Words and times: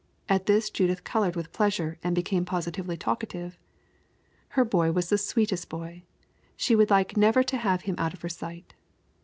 At 0.27 0.47
this 0.47 0.71
Judith 0.71 1.03
colored 1.03 1.35
with 1.35 1.51
pleasure 1.53 1.99
and 2.03 2.15
became 2.15 2.43
positively 2.43 2.97
talkative. 2.97 3.59
Her 4.57 4.65
boy 4.65 4.91
was 4.91 5.09
the 5.09 5.17
sweetest 5.19 5.69
boy 5.69 6.01
she 6.57 6.75
would 6.75 6.89
like 6.89 7.15
never 7.17 7.43
to 7.43 7.57
have 7.57 7.81
him 7.83 7.93
out 7.99 8.15
of 8.15 8.21
her 8.23 8.27
sight. 8.29 8.73